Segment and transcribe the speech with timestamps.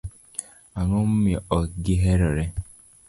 [0.79, 2.45] Ang'o momiyo ok gi herore?